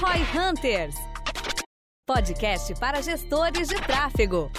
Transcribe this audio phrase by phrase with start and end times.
[0.00, 0.94] Roy Hunters
[2.06, 4.50] podcast para gestores de tráfego.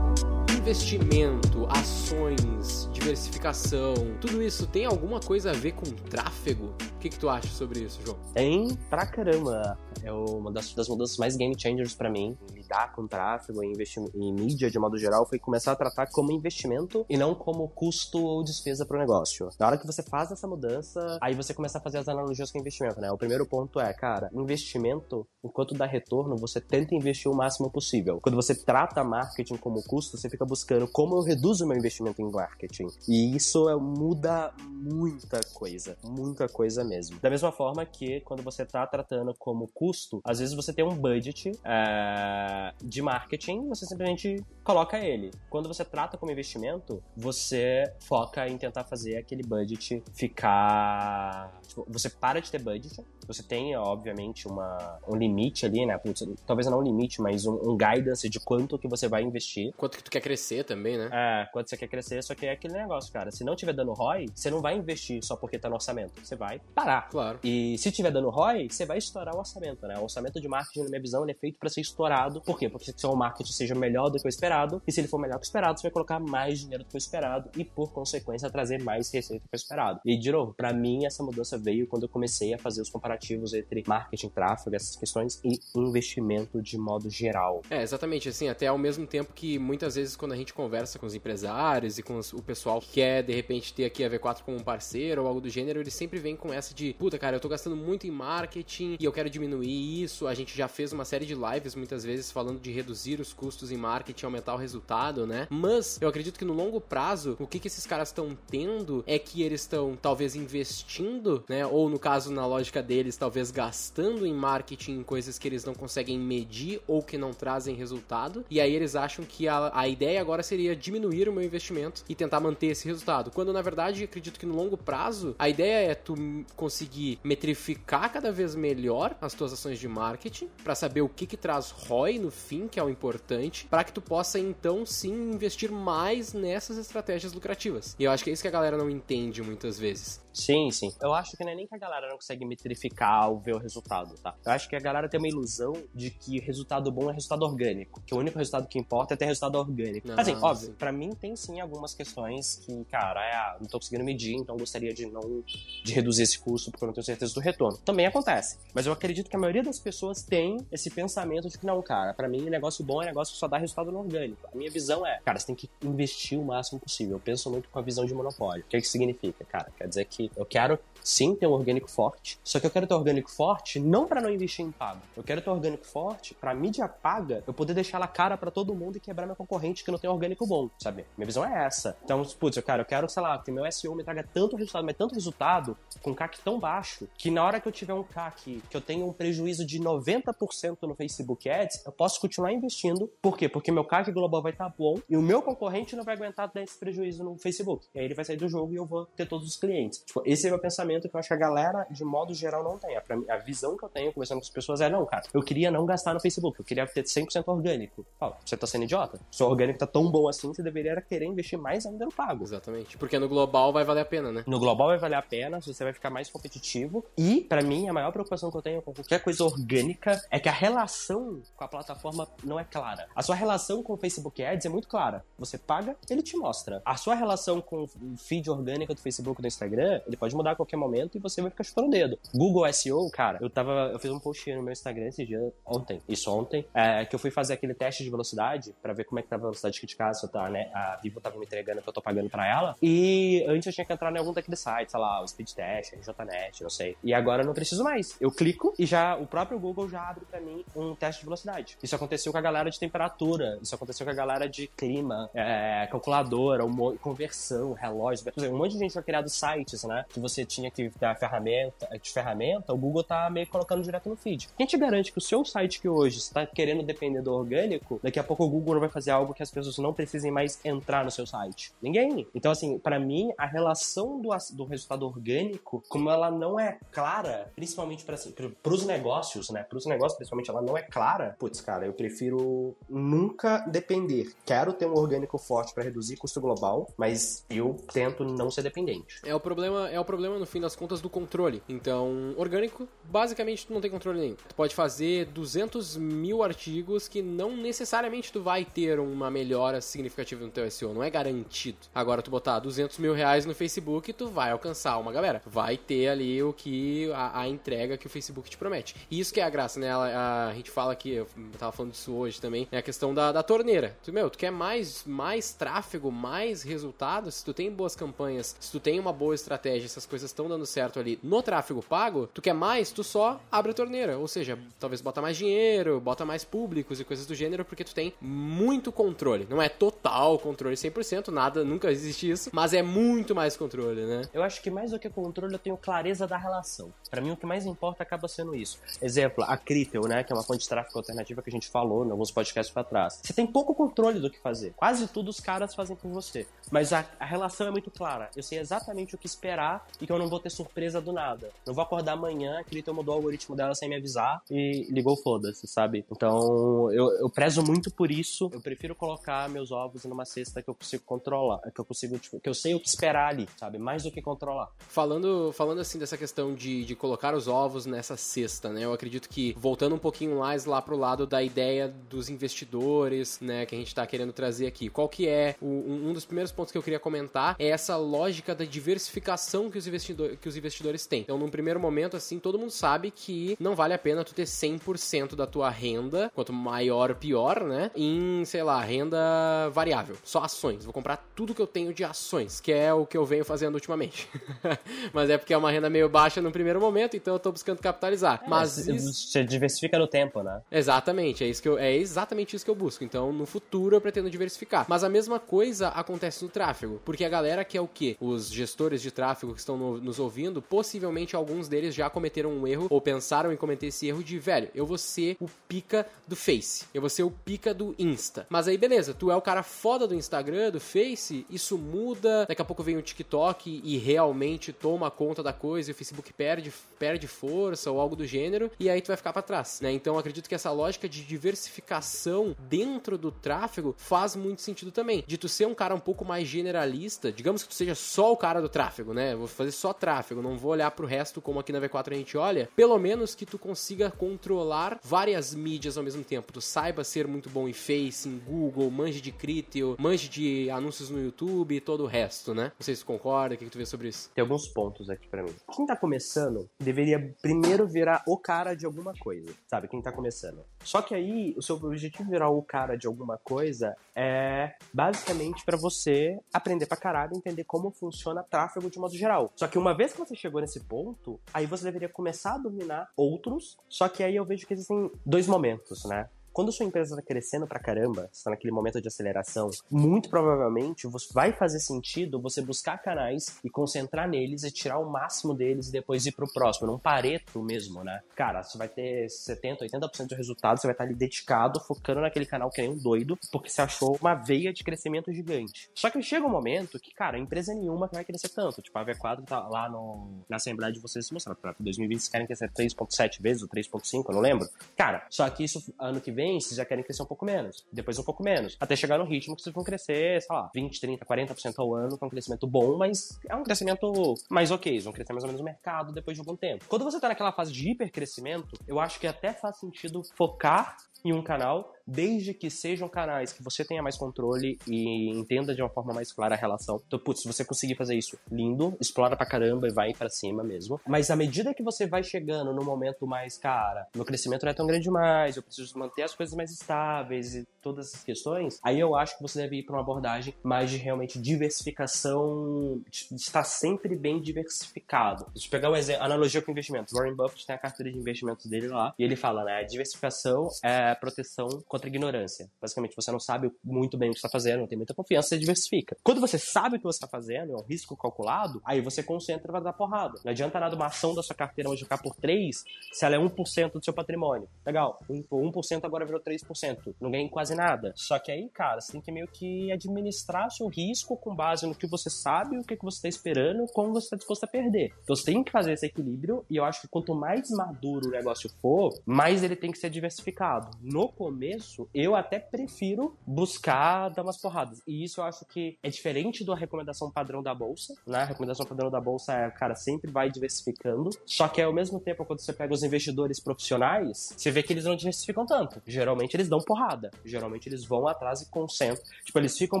[0.64, 6.74] investimento, ações, diversificação, tudo isso tem alguma coisa a ver com tráfego?
[6.96, 8.16] O que, que tu acha sobre isso, João?
[8.32, 9.78] Tem pra caramba.
[10.02, 12.36] É uma das, das mudanças mais game changers para mim.
[12.54, 13.72] Lidar com tráfego e,
[14.14, 18.22] e mídia de modo geral foi começar a tratar como investimento e não como custo
[18.22, 19.50] ou despesa pro negócio.
[19.60, 22.58] Na hora que você faz essa mudança, aí você começa a fazer as analogias com
[22.58, 23.10] investimento, né?
[23.12, 28.18] O primeiro ponto é, cara, investimento, enquanto dá retorno, você tenta investir o máximo possível.
[28.22, 32.30] Quando você trata marketing como custo, você fica buscando como eu reduzo meu investimento em
[32.30, 32.88] marketing.
[33.08, 37.18] E isso é, muda muita coisa, muita coisa mesmo.
[37.20, 40.96] Da mesma forma que quando você está tratando como custo, às vezes você tem um
[40.96, 45.30] budget é, de marketing, você simplesmente coloca ele.
[45.48, 51.52] Quando você trata como investimento, você foca em tentar fazer aquele budget ficar.
[51.66, 55.98] Tipo, você para de ter budget, você tem, obviamente, uma, um limite ali, né?
[56.46, 59.72] Talvez não um limite, mas um, um guidance de quanto que você vai investir.
[59.76, 61.08] Quanto que tu quer crescer também, né?
[61.12, 63.30] É, quanto você quer crescer, só que é aquele negócio, cara.
[63.30, 66.12] Se não tiver dando ROI, você não vai investir só porque tá no orçamento.
[66.22, 67.08] Você vai parar.
[67.08, 67.38] Claro.
[67.42, 69.98] E se tiver dando ROI, você vai estourar o orçamento, né?
[69.98, 72.40] O orçamento de marketing, na minha visão, ele é feito para ser estourado.
[72.40, 72.68] Por quê?
[72.68, 75.38] Porque se o marketing seja melhor do que o esperado, e se ele for melhor
[75.38, 78.50] que o esperado, você vai colocar mais dinheiro do que o esperado e, por consequência,
[78.50, 80.00] trazer mais receita do que o esperado.
[80.04, 83.54] E, de novo, pra mim, essa mudança veio quando eu comecei a fazer os comparativos
[83.54, 87.62] entre marketing, tráfego, essas questões e investimento de modo geral.
[87.70, 88.28] É, exatamente.
[88.28, 91.98] Assim, até ao mesmo tempo que muitas vezes quando a gente conversa com os empresários
[91.98, 95.22] e com o pessoal que quer, de repente, ter aqui a V4 como um parceiro
[95.22, 97.76] ou algo do gênero, eles sempre vêm com essa de, puta, cara, eu tô gastando
[97.76, 100.26] muito em marketing e eu quero diminuir isso.
[100.26, 103.70] A gente já fez uma série de lives muitas vezes falando de reduzir os custos
[103.70, 105.46] em marketing, aumentar o resultado, né?
[105.50, 109.18] Mas eu acredito que no longo prazo, o que, que esses caras estão tendo é
[109.18, 111.66] que eles estão talvez investindo, né?
[111.66, 115.74] Ou no caso, na lógica deles, talvez gastando em marketing em coisas que eles não
[115.74, 118.44] conseguem medir ou que não trazem resultado.
[118.50, 122.14] E aí eles acham que a, a ideia agora seria diminuir o meu investimento e
[122.14, 123.30] tentar manter esse resultado.
[123.30, 126.14] Quando na verdade acredito que no longo prazo a ideia é tu
[126.56, 131.36] conseguir metrificar cada vez melhor as tuas ações de marketing para saber o que que
[131.36, 135.70] traz ROI no fim, que é o importante, para que tu possa então sim investir
[135.70, 137.96] mais nessas estratégias lucrativas.
[137.98, 140.24] E eu acho que é isso que a galera não entende muitas vezes.
[140.34, 140.92] Sim, sim.
[141.00, 143.58] Eu acho que não é nem que a galera não consegue metrificar ou ver o
[143.58, 144.34] resultado, tá?
[144.44, 148.02] Eu acho que a galera tem uma ilusão de que resultado bom é resultado orgânico.
[148.04, 150.08] Que o único resultado que importa é ter resultado orgânico.
[150.08, 153.78] Não, assim, óbvio, para mim tem sim algumas questões que, cara, é, ah, não tô
[153.78, 155.42] conseguindo medir, então gostaria de não
[155.82, 157.78] de reduzir esse custo porque eu não tenho certeza do retorno.
[157.78, 158.58] Também acontece.
[158.72, 162.14] Mas eu acredito que a maioria das pessoas tem esse pensamento de que não, cara,
[162.14, 164.48] para mim negócio bom é negócio que só dá resultado no orgânico.
[164.52, 167.16] A minha visão é, cara, você tem que investir o máximo possível.
[167.16, 168.64] Eu penso muito com a visão de monopólio.
[168.64, 169.70] O que, é que significa, cara?
[169.76, 172.94] Quer dizer que eu quero sim ter um orgânico forte, só que eu quero ter
[172.94, 175.00] um orgânico forte não para não investir em pago.
[175.16, 178.50] Eu quero ter um orgânico forte para mídia paga eu poder deixar ela cara para
[178.50, 181.04] todo mundo e quebrar meu concorrente que não tem orgânico bom, sabe?
[181.16, 181.96] Minha visão é essa.
[182.04, 184.84] Então, putz, eu quero, eu quero, sei lá, que meu SEO me traga tanto resultado,
[184.84, 188.62] mas tanto resultado com CAC tão baixo que na hora que eu tiver um CAC
[188.68, 193.10] que eu tenho um prejuízo de 90% no Facebook Ads, eu posso continuar investindo.
[193.20, 193.48] Por quê?
[193.48, 196.50] Porque meu CAC global vai estar tá bom e o meu concorrente não vai aguentar
[196.52, 197.86] dar esse prejuízo no Facebook.
[197.94, 200.00] E aí ele vai sair do jogo e eu vou ter todos os clientes.
[200.00, 202.62] Tipo, esse é o meu pensamento que eu acho que a galera, de modo geral,
[202.62, 202.96] não tem.
[202.96, 205.84] A, visão que eu tenho conversando com as pessoas é, não, cara, eu queria não
[205.84, 208.06] gastar no Facebook, eu queria ter 100% orgânico.
[208.18, 209.20] Fala, você tá sendo idiota.
[209.30, 212.44] Se o orgânico tá tão bom assim, você deveria querer investir mais ainda no pago.
[212.44, 212.96] Exatamente.
[212.96, 214.44] Porque no global vai valer a pena, né?
[214.46, 217.04] No global vai valer a pena, você vai ficar mais competitivo.
[217.16, 220.48] E, para mim, a maior preocupação que eu tenho com qualquer coisa orgânica é que
[220.48, 223.08] a relação com a plataforma não é clara.
[223.14, 225.24] A sua relação com o Facebook Ads é muito clara.
[225.38, 226.82] Você paga, ele te mostra.
[226.84, 230.56] A sua relação com o feed orgânico do Facebook do Instagram, ele pode mudar a
[230.56, 232.18] qualquer momento e você vai ficar chutando o dedo.
[232.34, 233.90] Google SEO, cara, eu tava.
[233.92, 237.18] Eu fiz um post no meu Instagram esse dia, ontem, isso ontem, é, que eu
[237.18, 239.96] fui fazer aquele teste de velocidade para ver como é que tava a velocidade de
[239.96, 240.70] casa, tá, né?
[240.74, 242.76] A Vivo tava me entregando que eu tô pagando pra ela.
[242.82, 245.94] E antes eu tinha que entrar em algum daqueles sites, sei lá, o Speed Test,
[245.94, 246.96] RJNet, não sei.
[247.02, 248.16] E agora eu não preciso mais.
[248.20, 251.76] Eu clico e já o próprio Google já abre para mim um teste de velocidade.
[251.82, 255.86] Isso aconteceu com a galera de temperatura, isso aconteceu com a galera de clima, é,
[255.90, 258.24] calculadora, um, conversão, relógio.
[258.38, 260.04] Um monte de gente já criado sites, né?
[260.08, 264.16] Que você tinha que dar ferramenta, de ferramenta, o Google tá meio colocando direto no
[264.16, 264.48] feed.
[264.56, 268.18] Quem te garante que o seu site que hoje está querendo depender do orgânico, daqui
[268.18, 271.10] a pouco o Google vai fazer algo que as pessoas não precisem mais entrar no
[271.10, 271.72] seu site?
[271.82, 272.03] Ninguém.
[272.34, 277.50] Então, assim, para mim, a relação do, do resultado orgânico, como ela não é clara,
[277.54, 278.34] principalmente para assim,
[278.64, 279.62] os negócios, né?
[279.62, 281.36] Para os negócios, principalmente, ela não é clara.
[281.38, 284.32] Putz, cara, eu prefiro nunca depender.
[284.44, 289.20] Quero ter um orgânico forte para reduzir custo global, mas eu tento não ser dependente.
[289.24, 291.62] É o problema, é o problema no fim das contas do controle.
[291.68, 294.36] Então, orgânico, basicamente, tu não tem controle nenhum.
[294.48, 300.44] Tu pode fazer 200 mil artigos que não necessariamente tu vai ter uma melhora significativa
[300.44, 301.78] no teu SEO, não é garantido.
[301.94, 305.42] Agora, tu botar 200 mil reais no Facebook, tu vai alcançar uma galera.
[305.46, 308.96] Vai ter ali o que a, a entrega que o Facebook te promete.
[309.10, 309.90] E isso que é a graça, né?
[309.90, 313.32] A, a gente fala aqui, eu tava falando disso hoje também, é a questão da,
[313.32, 313.96] da torneira.
[314.02, 318.70] Tu, meu, tu quer mais, mais tráfego, mais resultados, se tu tem boas campanhas, se
[318.70, 322.42] tu tem uma boa estratégia, essas coisas estão dando certo ali no tráfego pago, tu
[322.42, 324.18] quer mais, tu só abre a torneira.
[324.18, 327.94] Ou seja, talvez bota mais dinheiro, bota mais públicos e coisas do gênero, porque tu
[327.94, 329.46] tem muito controle.
[329.48, 334.22] Não é total controle 100%, nada, nunca existe isso, mas é muito mais controle, né?
[334.32, 336.92] Eu acho que mais do que controle, eu tenho clareza da relação.
[337.10, 338.78] Para mim, o que mais importa acaba sendo isso.
[339.00, 342.06] Exemplo, a Critel, né, que é uma fonte de tráfego alternativa que a gente falou
[342.06, 343.20] em alguns podcasts para trás.
[343.22, 344.72] Você tem pouco controle do que fazer.
[344.76, 346.46] Quase tudo os caras fazem por você.
[346.70, 348.30] Mas a, a relação é muito clara.
[348.34, 351.50] Eu sei exatamente o que esperar e que eu não vou ter surpresa do nada.
[351.66, 355.16] Não vou acordar amanhã, a Critel mudou o algoritmo dela sem me avisar e ligou
[355.16, 356.04] foda-se, sabe?
[356.10, 358.50] Então, eu, eu prezo muito por isso.
[358.52, 362.40] Eu prefiro colocar meus ovos numa cesta que eu consigo controlar, que eu consigo, tipo,
[362.40, 363.78] que eu sei o que esperar ali, sabe?
[363.78, 364.70] Mais do que controlar.
[364.78, 368.84] Falando, falando assim dessa questão de, de colocar os ovos nessa cesta, né?
[368.84, 373.66] Eu acredito que, voltando um pouquinho mais lá pro lado da ideia dos investidores, né,
[373.66, 374.88] que a gente tá querendo trazer aqui.
[374.88, 378.54] Qual que é o, um dos primeiros pontos que eu queria comentar é essa lógica
[378.54, 381.22] da diversificação que os, investidor, que os investidores têm.
[381.22, 384.44] Então, num primeiro momento, assim, todo mundo sabe que não vale a pena tu ter
[384.44, 390.84] 100% da tua renda, quanto maior, pior, né, em, sei lá, renda variável, só ações.
[390.84, 393.74] Vou comprar tudo que eu tenho de ações, que é o que eu venho fazendo
[393.74, 394.28] ultimamente.
[395.12, 397.78] Mas é porque é uma renda meio baixa no primeiro momento, então eu tô buscando
[397.78, 398.42] capitalizar.
[398.44, 400.60] É, Mas você diversifica no tempo, né?
[400.70, 403.04] Exatamente, é isso que eu, é exatamente isso que eu busco.
[403.04, 404.86] Então, no futuro eu pretendo diversificar.
[404.88, 408.16] Mas a mesma coisa acontece no tráfego, porque a galera que é o quê?
[408.20, 412.66] Os gestores de tráfego que estão no, nos ouvindo, possivelmente alguns deles já cometeram um
[412.66, 416.36] erro ou pensaram em cometer esse erro de, velho, eu vou ser o pica do
[416.36, 418.46] Face, eu vou ser o pica do Insta.
[418.48, 422.62] Mas aí beleza, tu é o cara foda do Instagram, do Face, isso muda, daqui
[422.62, 426.72] a pouco vem o TikTok e realmente toma conta da coisa e o Facebook perde,
[426.98, 429.92] perde força ou algo do gênero, e aí tu vai ficar para trás, né?
[429.92, 435.22] Então acredito que essa lógica de diversificação dentro do tráfego faz muito sentido também.
[435.26, 438.36] De tu ser um cara um pouco mais generalista, digamos que tu seja só o
[438.36, 439.34] cara do tráfego, né?
[439.34, 442.36] Vou fazer só tráfego, não vou olhar pro resto como aqui na V4 a gente
[442.36, 442.68] olha.
[442.74, 446.52] Pelo menos que tu consiga controlar várias mídias ao mesmo tempo.
[446.52, 451.10] Tu saiba ser muito bom em Face, em Google, manje de Criteo, manje de anúncios
[451.10, 451.33] no YouTube
[451.70, 452.72] e todo o resto, né?
[452.78, 454.30] Não sei se tu concorda, o que, que tu vê sobre isso?
[454.34, 455.54] Tem alguns pontos aqui para mim.
[455.74, 459.88] Quem tá começando deveria primeiro virar o cara de alguma coisa, sabe?
[459.88, 460.64] Quem tá começando.
[460.82, 465.76] Só que aí, o seu objetivo virar o cara de alguma coisa é basicamente para
[465.76, 469.52] você aprender pra caralho, entender como funciona tráfego de modo geral.
[469.56, 473.08] Só que uma vez que você chegou nesse ponto, aí você deveria começar a dominar
[473.16, 473.76] outros.
[473.88, 476.28] Só que aí eu vejo que existem dois momentos, né?
[476.54, 481.52] Quando sua empresa está crescendo pra caramba, está naquele momento de aceleração, muito provavelmente vai
[481.52, 486.24] fazer sentido você buscar canais e concentrar neles e tirar o máximo deles e depois
[486.26, 488.22] ir pro próximo, num pareto mesmo, né?
[488.36, 492.46] Cara, você vai ter 70, 80% do resultado, você vai estar ali dedicado, focando naquele
[492.46, 495.90] canal que é um doido, porque você achou uma veia de crescimento gigante.
[495.92, 498.80] Só que chega um momento que, cara, empresa nenhuma vai crescer tanto.
[498.80, 501.56] Tipo, a V4 tá lá no, na Assembleia de vocês se mostrar.
[501.56, 504.68] Pra 2020 vocês querem crescer 3.7 vezes ou 3.5, eu não lembro.
[504.96, 507.84] Cara, só que isso ano que vem vem, vocês já querem crescer um pouco menos,
[507.92, 511.00] depois um pouco menos, até chegar no ritmo que vocês vão crescer, sei lá, 20,
[511.00, 515.00] 30, 40% ao ano, que é um crescimento bom, mas é um crescimento mais ok,
[515.00, 516.84] vão crescer mais ou menos no mercado depois de algum tempo.
[516.88, 521.32] Quando você tá naquela fase de hipercrescimento, eu acho que até faz sentido focar em
[521.32, 525.88] um canal desde que sejam canais que você tenha mais controle e entenda de uma
[525.88, 527.00] forma mais clara a relação.
[527.06, 530.62] Então, putz, se você conseguir fazer isso, lindo, explora pra caramba e vai para cima
[530.62, 531.00] mesmo.
[531.06, 534.74] Mas à medida que você vai chegando no momento mais, cara, meu crescimento não é
[534.74, 538.98] tão grande mais, eu preciso manter as coisas mais estáveis e todas essas questões, aí
[538.98, 543.64] eu acho que você deve ir para uma abordagem mais de realmente diversificação, de estar
[543.64, 545.46] sempre bem diversificado.
[545.52, 547.12] Deixa eu pegar um exemplo, analogia com investimentos.
[547.12, 551.14] Warren Buffett tem a carteira de investimentos dele lá, e ele fala, né, diversificação é
[551.14, 552.68] proteção contra a ignorância.
[552.82, 555.58] Basicamente, você não sabe muito bem o que está fazendo, não tem muita confiança, você
[555.58, 556.16] diversifica.
[556.24, 559.70] Quando você sabe o que você está fazendo, é um risco calculado, aí você concentra
[559.70, 560.34] vai dar porrada.
[560.44, 562.82] Não adianta nada uma ação da sua carteira multiplicar por 3
[563.12, 564.68] se ela é 1% do seu patrimônio.
[564.84, 567.14] Legal, 1% agora virou 3%.
[567.20, 568.12] Não ganha quase nada.
[568.16, 571.94] Só que aí, cara, você tem que meio que administrar seu risco com base no
[571.94, 575.12] que você sabe, o que você está esperando, como você está disposto a perder.
[575.22, 578.32] Então você tem que fazer esse equilíbrio e eu acho que quanto mais maduro o
[578.32, 580.90] negócio for, mais ele tem que ser diversificado.
[581.00, 581.83] No começo,
[582.14, 585.00] eu até prefiro buscar dar umas porradas.
[585.06, 588.38] E isso eu acho que é diferente da recomendação padrão da bolsa, né?
[588.38, 591.30] A recomendação padrão da bolsa é, cara, sempre vai diversificando.
[591.46, 595.04] Só que ao mesmo tempo, quando você pega os investidores profissionais, você vê que eles
[595.04, 596.00] não diversificam tanto.
[596.06, 597.30] Geralmente eles dão porrada.
[597.44, 599.24] Geralmente eles vão atrás e concentram.
[599.44, 600.00] Tipo, eles ficam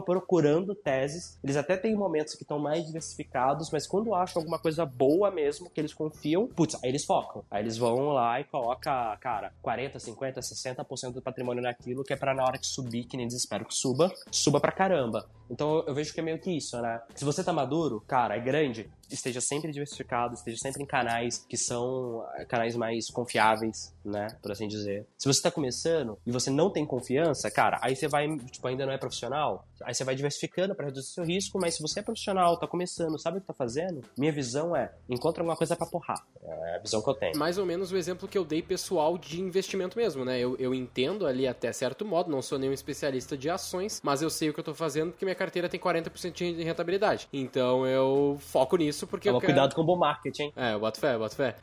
[0.00, 1.38] procurando teses.
[1.42, 5.70] Eles até têm momentos que estão mais diversificados, mas quando acham alguma coisa boa mesmo,
[5.70, 7.44] que eles confiam, putz, aí eles focam.
[7.50, 12.16] Aí eles vão lá e colocam, cara, 40, 50, 60% do patrimônio naquilo, que é
[12.16, 15.28] para na hora que subir, que nem desespero que suba, suba pra caramba.
[15.50, 17.00] Então eu vejo que é meio que isso, né?
[17.14, 21.56] Se você tá maduro, cara, é grande, esteja sempre diversificado, esteja sempre em canais que
[21.56, 24.28] são eh, canais mais confiáveis, né?
[24.42, 25.06] Por assim dizer.
[25.18, 28.86] Se você tá começando e você não tem confiança, cara, aí você vai, tipo, ainda
[28.86, 32.02] não é profissional, aí você vai diversificando para reduzir seu risco, mas se você é
[32.02, 35.86] profissional, tá começando, sabe o que tá fazendo, minha visão é, encontra alguma coisa para
[35.86, 36.24] porrar.
[36.42, 37.36] É a visão que eu tenho.
[37.36, 40.38] Mais ou menos o exemplo que eu dei pessoal de investimento mesmo, né?
[40.38, 44.30] Eu, eu entendo ali até certo modo, não sou nenhum especialista de ações, mas eu
[44.30, 47.28] sei o que eu tô fazendo porque minha carteira tem 40% de rentabilidade.
[47.32, 49.52] Então eu foco nisso porque Toma eu quero...
[49.52, 50.52] cuidado com o bom marketing.
[50.56, 51.56] É, eu boto fé, eu boto fé.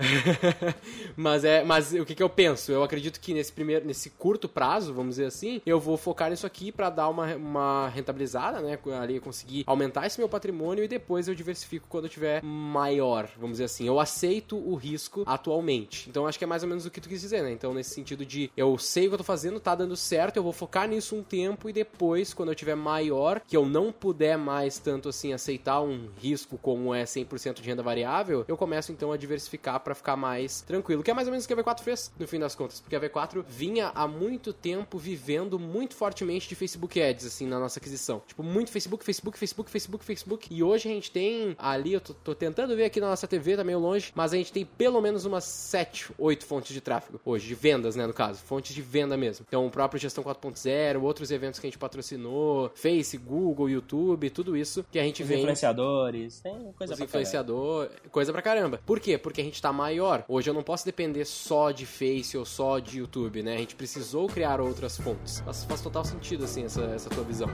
[1.17, 2.71] mas é, mas o que, que eu penso?
[2.71, 6.45] Eu acredito que nesse primeiro, nesse curto prazo, vamos dizer assim, eu vou focar nisso
[6.45, 8.77] aqui para dar uma, uma rentabilizada, né?
[9.01, 13.53] Ali conseguir aumentar esse meu patrimônio e depois eu diversifico quando eu tiver maior, vamos
[13.53, 13.85] dizer assim.
[13.85, 16.09] Eu aceito o risco atualmente.
[16.09, 17.51] Então acho que é mais ou menos o que tu quis dizer, né?
[17.51, 20.43] Então nesse sentido de eu sei o que eu tô fazendo, tá dando certo, eu
[20.43, 24.37] vou focar nisso um tempo e depois, quando eu tiver maior, que eu não puder
[24.37, 29.11] mais tanto assim aceitar um risco como é 100% de renda variável, eu começo então
[29.11, 31.03] a diversificar para ficar mais tranquilo.
[31.03, 32.79] Que é mais ou menos o que a V4 fez, no fim das contas.
[32.79, 37.59] Porque a V4 vinha há muito tempo vivendo muito fortemente de Facebook Ads, assim, na
[37.59, 38.21] nossa aquisição.
[38.27, 40.47] Tipo, muito Facebook, Facebook, Facebook, Facebook, Facebook.
[40.53, 43.55] E hoje a gente tem ali, eu tô, tô tentando ver aqui na nossa TV,
[43.55, 47.19] tá meio longe, mas a gente tem pelo menos umas 7, 8 fontes de tráfego
[47.25, 48.39] hoje, de vendas, né, no caso.
[48.39, 49.45] Fontes de venda mesmo.
[49.47, 53.17] Então, o próprio Gestão 4.0, outros eventos que a gente patrocinou, Face,
[53.51, 55.39] Google, YouTube, tudo isso que a gente Os vem.
[55.39, 58.79] influenciadores, tem coisa Os pra influenciador, coisa pra caramba.
[58.85, 59.17] Por quê?
[59.17, 60.23] Porque a gente tá maior.
[60.27, 63.55] Hoje eu não posso depender só de Face ou só de YouTube, né?
[63.55, 65.39] A gente precisou criar outras fontes.
[65.41, 67.49] Faz, faz total sentido, assim, essa, essa tua visão.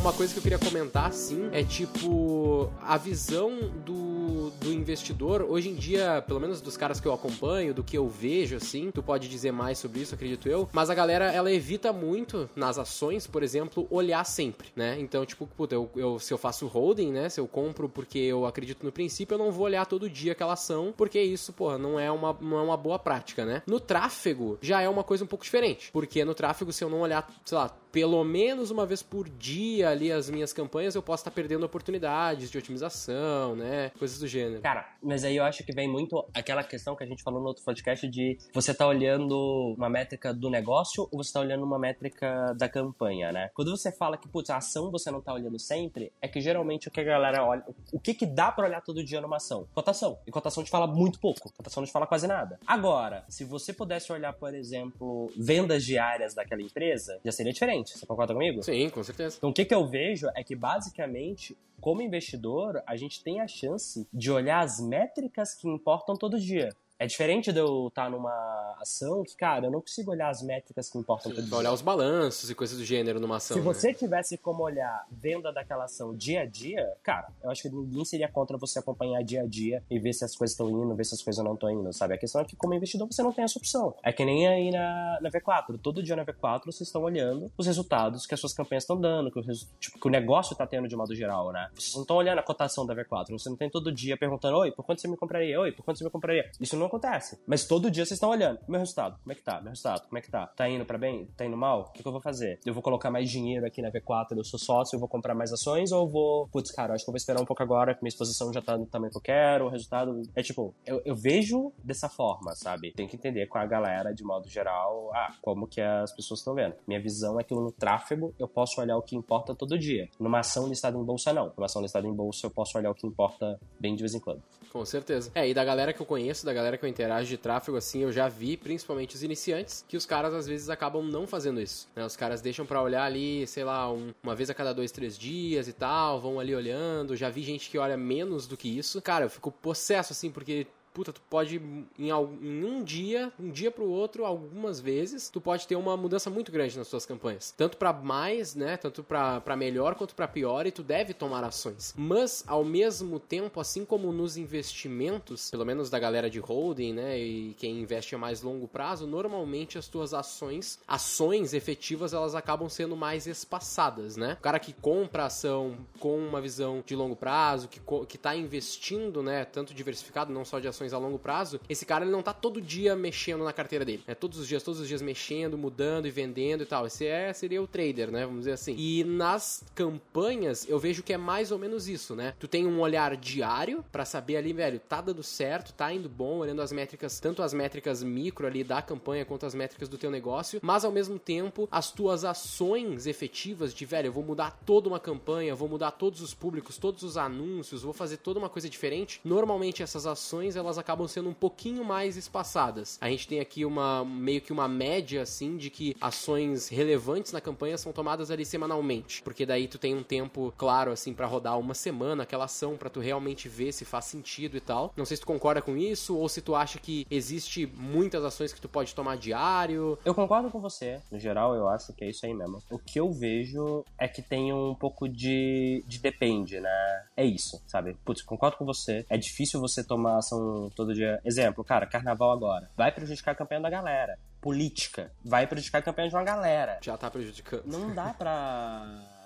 [0.00, 5.42] Uma coisa que eu queria comentar, sim, é tipo a visão do, do investidor.
[5.42, 8.90] Hoje em dia, pelo menos dos caras que eu acompanho, do que eu vejo, assim,
[8.92, 10.68] tu pode dizer mais sobre isso, acredito eu.
[10.72, 14.98] Mas a galera, ela evita muito nas ações, por exemplo, olhar sempre, né?
[15.00, 17.28] Então, tipo, puta, eu, eu, se eu faço holding, né?
[17.28, 20.52] Se eu compro porque eu acredito no princípio, eu não vou olhar todo dia aquela
[20.52, 23.62] ação, porque isso, porra, não é uma, não é uma boa prática, né?
[23.66, 25.90] No tráfego, já é uma coisa um pouco diferente.
[25.92, 29.90] Porque no tráfego, se eu não olhar, sei lá, pelo menos uma vez por dia
[29.90, 33.90] ali as minhas campanhas, eu posso estar perdendo oportunidades de otimização, né?
[33.98, 34.62] Coisas do gênero.
[34.62, 37.48] Cara, mas aí eu acho que vem muito aquela questão que a gente falou no
[37.48, 41.78] outro podcast de você tá olhando uma métrica do negócio ou você tá olhando uma
[41.78, 43.50] métrica da campanha, né?
[43.54, 46.88] Quando você fala que, putz, a ação você não tá olhando sempre, é que geralmente
[46.88, 49.66] o que a galera olha, o que que dá pra olhar todo dia numa ação?
[49.74, 50.18] Cotação.
[50.26, 51.52] E cotação te fala muito pouco.
[51.56, 52.58] Cotação não te fala quase nada.
[52.66, 57.77] Agora, se você pudesse olhar, por exemplo, vendas diárias daquela empresa, já seria diferente.
[57.86, 58.62] Você concorda comigo?
[58.62, 59.36] Sim, com certeza.
[59.38, 63.46] Então, o que, que eu vejo é que, basicamente, como investidor, a gente tem a
[63.46, 66.70] chance de olhar as métricas que importam todo dia.
[66.98, 70.90] É diferente de eu estar numa ação que, cara, eu não consigo olhar as métricas
[70.90, 71.56] que importam dia.
[71.56, 73.56] olhar os balanços e coisas do gênero numa ação.
[73.56, 73.64] Se né?
[73.64, 78.04] você tivesse como olhar venda daquela ação dia a dia, cara, eu acho que ninguém
[78.04, 81.04] seria contra você acompanhar dia a dia e ver se as coisas estão indo, ver
[81.04, 82.14] se as coisas não estão indo, sabe?
[82.14, 83.94] A questão é que, como investidor, você não tem essa opção.
[84.02, 85.78] É que nem aí na, na V4.
[85.80, 89.30] Todo dia na V4 vocês estão olhando os resultados que as suas campanhas estão dando,
[89.30, 89.42] que o,
[89.78, 91.70] tipo, que o negócio está tendo de modo geral, né?
[91.76, 93.30] Vocês não estão olhando a cotação da V4.
[93.30, 95.60] Você não tem todo dia perguntando, oi, por quanto você me compraria?
[95.60, 96.50] Oi, por quanto você me compraria?
[96.60, 97.38] Isso não acontece.
[97.46, 98.58] Mas todo dia vocês estão olhando.
[98.68, 99.60] Meu resultado, como é que tá?
[99.60, 100.46] Meu resultado, como é que tá?
[100.48, 101.26] Tá indo pra bem?
[101.36, 101.82] Tá indo mal?
[101.82, 102.58] O que, que eu vou fazer?
[102.64, 105.52] Eu vou colocar mais dinheiro aqui na V4, eu sou sócio, eu vou comprar mais
[105.52, 108.08] ações ou vou, putz, cara, acho que eu vou esperar um pouco agora, que minha
[108.08, 110.22] exposição já tá no tamanho que eu quero, o resultado.
[110.34, 112.92] É tipo, eu, eu vejo dessa forma, sabe?
[112.92, 116.54] Tem que entender com a galera, de modo geral, ah, como que as pessoas estão
[116.54, 116.74] vendo.
[116.86, 120.08] Minha visão é que no tráfego eu posso olhar o que importa todo dia.
[120.18, 121.52] Numa ação listada em bolsa, não.
[121.56, 124.20] Numa ação listada em bolsa, eu posso olhar o que importa bem de vez em
[124.20, 124.42] quando.
[124.72, 125.30] Com certeza.
[125.34, 128.02] É, e da galera que eu conheço, da galera que eu interajo de tráfego, assim,
[128.02, 131.88] eu já vi, principalmente os iniciantes, que os caras às vezes acabam não fazendo isso.
[131.94, 132.04] Né?
[132.04, 135.18] Os caras deixam para olhar ali, sei lá, um, uma vez a cada dois, três
[135.18, 137.16] dias e tal, vão ali olhando.
[137.16, 139.00] Já vi gente que olha menos do que isso.
[139.00, 140.66] Cara, eu fico possesso, assim, porque
[140.98, 141.62] puta, tu pode
[141.96, 146.28] em, em um dia, um dia pro outro, algumas vezes, tu pode ter uma mudança
[146.28, 147.54] muito grande nas tuas campanhas.
[147.56, 151.94] Tanto para mais, né, tanto para melhor quanto para pior e tu deve tomar ações.
[151.96, 157.16] Mas ao mesmo tempo, assim como nos investimentos, pelo menos da galera de holding, né,
[157.16, 162.68] e quem investe a mais longo prazo, normalmente as tuas ações, ações efetivas, elas acabam
[162.68, 164.36] sendo mais espaçadas, né?
[164.40, 167.78] O cara que compra ação com uma visão de longo prazo, que
[168.08, 172.04] que tá investindo, né, tanto diversificado, não só de ações a longo prazo, esse cara
[172.04, 174.02] ele não tá todo dia mexendo na carteira dele.
[174.06, 176.86] É todos os dias, todos os dias mexendo, mudando e vendendo e tal.
[176.86, 178.24] Esse é, seria o trader, né?
[178.24, 178.74] Vamos dizer assim.
[178.76, 182.34] E nas campanhas eu vejo que é mais ou menos isso, né?
[182.38, 186.38] Tu tem um olhar diário para saber ali, velho, tá dando certo, tá indo bom,
[186.38, 190.10] olhando as métricas, tanto as métricas micro ali da campanha quanto as métricas do teu
[190.10, 194.88] negócio, mas ao mesmo tempo as tuas ações efetivas de, velho, eu vou mudar toda
[194.88, 198.68] uma campanha, vou mudar todos os públicos, todos os anúncios, vou fazer toda uma coisa
[198.68, 199.20] diferente.
[199.24, 202.98] Normalmente essas ações elas acabam sendo um pouquinho mais espaçadas.
[203.00, 207.40] A gente tem aqui uma meio que uma média assim de que ações relevantes na
[207.40, 211.58] campanha são tomadas ali semanalmente, porque daí tu tem um tempo claro assim para rodar
[211.58, 214.92] uma semana aquela ação para tu realmente ver se faz sentido e tal.
[214.96, 218.52] Não sei se tu concorda com isso ou se tu acha que existe muitas ações
[218.52, 219.98] que tu pode tomar diário.
[220.04, 221.00] Eu concordo com você.
[221.10, 222.62] No geral, eu acho que é isso aí mesmo.
[222.70, 227.04] O que eu vejo é que tem um pouco de, de depende, né?
[227.16, 227.96] É isso, sabe?
[228.04, 229.04] Putz, concordo com você.
[229.08, 231.20] É difícil você tomar ação todo dia.
[231.24, 232.70] Exemplo, cara, carnaval agora.
[232.76, 234.18] Vai prejudicar a campanha da galera.
[234.40, 235.10] Política.
[235.24, 236.78] Vai prejudicar a campanha de uma galera.
[236.82, 237.64] Já tá prejudicando.
[237.66, 238.84] Não dá pra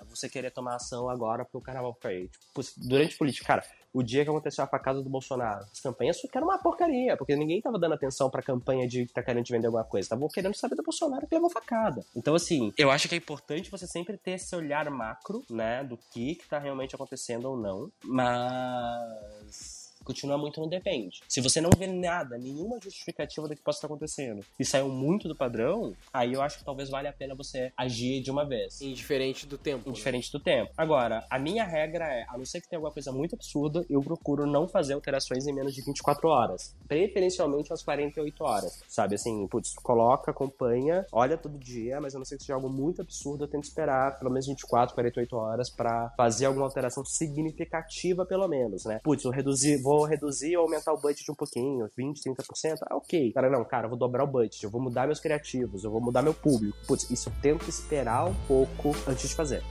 [0.09, 2.27] você querer tomar ação agora porque o carnaval foi aí.
[2.27, 3.63] Tipo, durante política, cara,
[3.93, 7.61] o dia que aconteceu a facada do Bolsonaro, as campanhas ficaram uma porcaria, porque ninguém
[7.61, 10.05] tava dando atenção pra campanha de que tá querendo te vender alguma coisa.
[10.05, 12.03] Estavam querendo saber do Bolsonaro que levou facada.
[12.15, 15.97] Então, assim, eu acho que é importante você sempre ter esse olhar macro, né, do
[16.11, 19.72] que que tá realmente acontecendo ou não, mas
[20.03, 21.21] continua muito no depende.
[21.27, 25.27] Se você não vê nada, nenhuma justificativa do que possa estar acontecendo e saiu muito
[25.27, 28.81] do padrão, aí eu acho que talvez valha a pena você agir de uma vez.
[28.81, 29.89] Indiferente do tempo.
[29.89, 30.39] Indiferente né?
[30.39, 30.71] do tempo.
[30.77, 34.01] Agora, a minha regra é, a não ser que tenha alguma coisa muito absurda, eu
[34.01, 36.75] procuro não fazer alterações em menos de 24 horas.
[36.87, 38.83] Preferencialmente às 48 horas.
[38.87, 42.69] Sabe, assim, putz, coloca, acompanha, olha todo dia, mas a não ser que seja algo
[42.69, 48.25] muito absurdo, eu tento esperar pelo menos 24, 48 horas para fazer alguma alteração significativa,
[48.25, 48.99] pelo menos, né?
[49.03, 52.95] Putz, eu reduzi, vou vou reduzir ou aumentar o budget um pouquinho, 20, 30%, ah,
[52.95, 53.31] ok.
[53.31, 56.01] Cara, não, cara, eu vou dobrar o budget, eu vou mudar meus criativos, eu vou
[56.01, 56.75] mudar meu público.
[56.87, 59.63] Putz, isso eu tento esperar um pouco antes de fazer.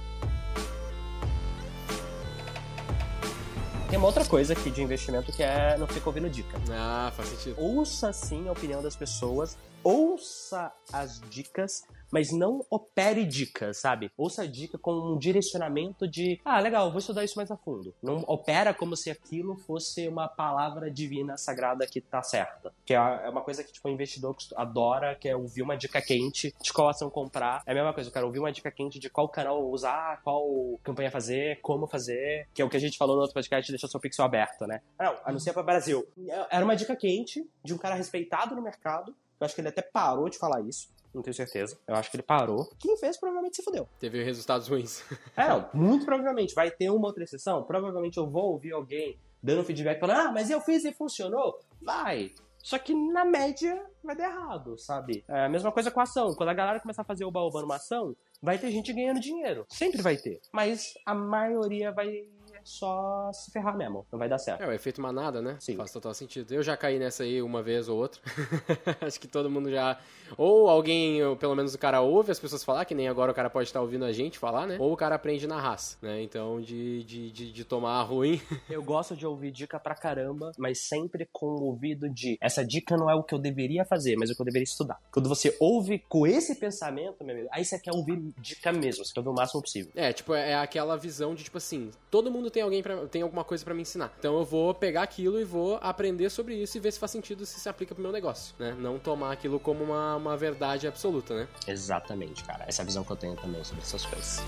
[3.90, 6.56] Tem uma outra coisa aqui de investimento que é não fica ouvindo dica.
[6.70, 7.60] Ah, faz sentido.
[7.60, 11.82] Ouça sim a opinião das pessoas, ouça as dicas,
[12.12, 14.12] mas não opere dicas, sabe?
[14.18, 17.94] Ouça a dica com um direcionamento de, ah, legal, vou estudar isso mais a fundo.
[18.02, 22.70] Não opera como se aquilo fosse uma palavra divina sagrada que tá certa.
[22.84, 26.02] Que é, é uma coisa que, tipo, o investidor adora, que é ouvir uma dica
[26.02, 27.62] quente de qual ação comprar.
[27.64, 30.78] É a mesma coisa, eu quero ouvir uma dica quente de qual canal usar, qual
[30.82, 33.88] campanha fazer, como fazer, que é o que a gente falou no outro podcast, deixa
[33.88, 34.82] seu pixel aberto, né?
[34.98, 36.06] Não, anuncia para Brasil.
[36.50, 39.14] Era uma dica quente de um cara respeitado no mercado.
[39.40, 41.78] Eu acho que ele até parou de falar isso não tenho certeza.
[41.86, 42.70] Eu acho que ele parou.
[42.78, 43.88] Quem fez provavelmente se fudeu.
[43.98, 45.04] Teve resultados ruins.
[45.36, 46.54] é, não, muito provavelmente.
[46.54, 47.62] Vai ter uma outra exceção.
[47.64, 51.58] Provavelmente eu vou ouvir alguém dando feedback falando, ah, mas eu fiz e funcionou.
[51.80, 52.32] Vai.
[52.58, 55.24] Só que na média vai dar errado, sabe?
[55.28, 56.32] É a mesma coisa com a ação.
[56.34, 59.66] Quando a galera começar a fazer o baobá numa ação, vai ter gente ganhando dinheiro.
[59.68, 60.40] Sempre vai ter.
[60.52, 62.24] Mas a maioria vai
[62.64, 64.06] só se ferrar mesmo.
[64.10, 64.62] Não vai dar certo.
[64.62, 65.56] É, o efeito manada, né?
[65.60, 65.76] Sim.
[65.76, 66.52] Faz total sentido.
[66.52, 68.20] Eu já caí nessa aí uma vez ou outra.
[69.00, 69.98] Acho que todo mundo já.
[70.36, 73.34] Ou alguém, ou pelo menos o cara ouve as pessoas falar, que nem agora o
[73.34, 74.76] cara pode estar ouvindo a gente falar, né?
[74.78, 76.22] Ou o cara aprende na raça, né?
[76.22, 78.40] Então, de, de, de, de tomar ruim.
[78.70, 82.96] eu gosto de ouvir dica pra caramba, mas sempre com o ouvido de essa dica
[82.96, 85.00] não é o que eu deveria fazer, mas é o que eu deveria estudar.
[85.10, 89.12] Quando você ouve com esse pensamento, meu amigo, aí você quer ouvir dica mesmo, você
[89.12, 89.92] quer ouvir o máximo possível.
[89.94, 93.42] É, tipo, é aquela visão de, tipo assim, todo mundo tem alguém para tem alguma
[93.44, 94.12] coisa para me ensinar.
[94.18, 97.44] Então eu vou pegar aquilo e vou aprender sobre isso e ver se faz sentido
[97.46, 98.76] se se aplica pro meu negócio, né?
[98.78, 101.48] Não tomar aquilo como uma, uma verdade absoluta, né?
[101.66, 102.64] Exatamente, cara.
[102.68, 104.42] Essa é a visão que eu tenho também sobre essas coisas.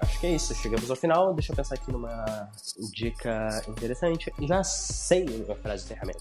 [0.00, 0.54] Acho que é isso.
[0.54, 1.34] Chegamos ao final.
[1.34, 2.50] Deixa eu pensar aqui numa
[2.92, 4.32] dica interessante.
[4.40, 6.20] Já sei a frase de ferramenta.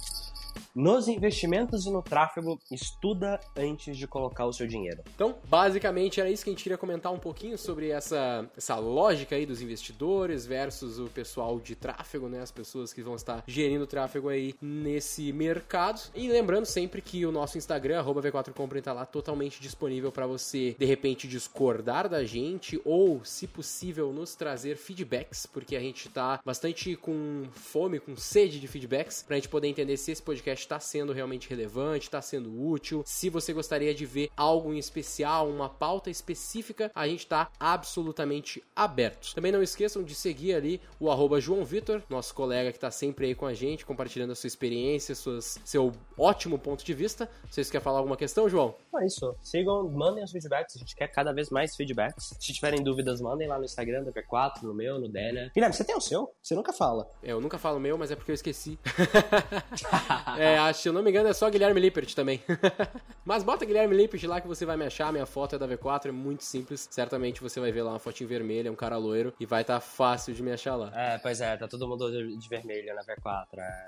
[0.75, 5.01] Nos investimentos e no tráfego, estuda antes de colocar o seu dinheiro.
[5.15, 9.35] Então, basicamente era isso que a gente queria comentar um pouquinho sobre essa, essa lógica
[9.35, 12.41] aí dos investidores versus o pessoal de tráfego, né?
[12.41, 16.01] As pessoas que vão estar gerindo tráfego aí nesse mercado.
[16.13, 20.85] E lembrando sempre que o nosso Instagram, V4Company, tá lá totalmente disponível para você, de
[20.85, 26.95] repente, discordar da gente ou, se possível, nos trazer feedbacks, porque a gente tá bastante
[26.95, 31.13] com fome, com sede de feedbacks, pra gente poder entender se esse podcast está sendo
[31.13, 33.03] realmente relevante, está sendo útil.
[33.05, 38.63] Se você gostaria de ver algo em especial, uma pauta específica, a gente está absolutamente
[38.75, 39.33] aberto.
[39.33, 43.27] Também não esqueçam de seguir ali o arroba João Vitor, nosso colega que está sempre
[43.27, 47.29] aí com a gente, compartilhando a sua experiência, suas, seu ótimo ponto de vista.
[47.49, 48.75] Vocês querem falar alguma questão, João?
[48.95, 49.35] É isso.
[49.41, 50.75] Sigam, mandem os feedbacks.
[50.75, 52.33] A gente quer cada vez mais feedbacks.
[52.39, 55.51] Se tiverem dúvidas, mandem lá no Instagram da P4, no meu, no Dana.
[55.53, 56.33] Guilherme, você tem o seu?
[56.41, 57.07] Você nunca fala.
[57.21, 58.79] É, eu nunca falo meu, mas é porque eu esqueci.
[60.37, 62.41] é, acho, se eu não me engano, é só Guilherme Lippert também.
[63.25, 65.11] mas bota Guilherme Lippert lá que você vai me achar.
[65.11, 66.87] Minha foto é da V4, é muito simples.
[66.91, 69.79] Certamente você vai ver lá uma fotinho vermelha, um cara loiro, e vai estar tá
[69.79, 70.91] fácil de me achar lá.
[70.95, 73.45] É, pois é, tá todo mundo de vermelho na V4.
[73.57, 73.85] É,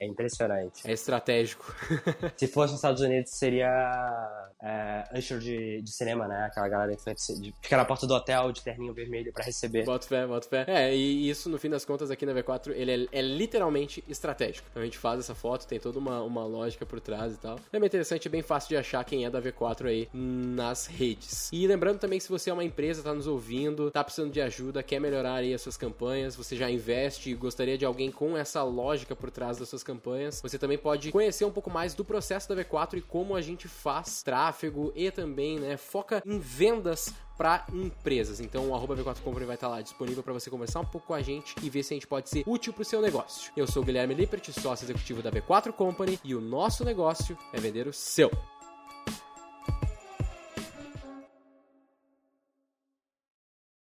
[0.00, 0.88] é impressionante.
[0.88, 1.74] É estratégico.
[2.36, 3.68] se fosse nos Estados Unidos, seria
[4.62, 6.46] é, Usher de, de cinema, né?
[6.46, 9.84] Aquela galera de ficar na porta do hotel de terninho vermelho para receber.
[9.84, 10.64] Bota fé, bota fé.
[10.66, 14.66] É, e isso, no fim das contas, aqui na V4, ele é, é, literalmente estratégico.
[14.70, 17.58] Então a gente faz essa foto, tem toda uma, uma lógica por trás e tal.
[17.72, 21.50] É bem interessante, é bem fácil de achar quem é da V4 aí nas redes.
[21.52, 24.40] E lembrando também que se você é uma empresa, tá nos ouvindo, tá precisando de
[24.40, 28.36] ajuda, quer melhorar aí as suas campanhas, você já investe e gostaria de alguém com
[28.36, 32.04] essa lógica por trás das suas campanhas, você também pode conhecer um pouco mais do
[32.04, 37.14] processo da V4 e como a gente faz tráfego e também, né, foca em vendas
[37.36, 38.40] para empresas.
[38.40, 41.06] Então o arroba V4 Company vai estar tá lá disponível para você conversar um pouco
[41.06, 43.52] com a gente e ver se a gente pode ser útil para o seu negócio.
[43.56, 47.60] Eu sou o Guilherme Lippert, sócio executivo da V4 Company e o nosso negócio é
[47.60, 48.30] vender o seu.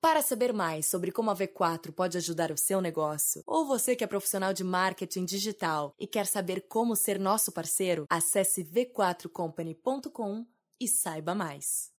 [0.03, 4.03] Para saber mais sobre como a V4 pode ajudar o seu negócio, ou você que
[4.03, 10.45] é profissional de marketing digital e quer saber como ser nosso parceiro, acesse v4company.com
[10.79, 11.91] e saiba mais.